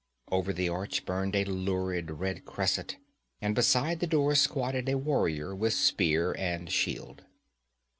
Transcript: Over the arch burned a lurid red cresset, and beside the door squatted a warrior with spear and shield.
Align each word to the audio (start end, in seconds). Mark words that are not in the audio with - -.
Over 0.31 0.51
the 0.51 0.67
arch 0.67 1.05
burned 1.05 1.35
a 1.35 1.45
lurid 1.45 2.09
red 2.09 2.43
cresset, 2.43 2.97
and 3.39 3.53
beside 3.53 3.99
the 3.99 4.07
door 4.07 4.33
squatted 4.33 4.89
a 4.89 4.97
warrior 4.97 5.53
with 5.55 5.73
spear 5.75 6.35
and 6.39 6.71
shield. 6.71 7.21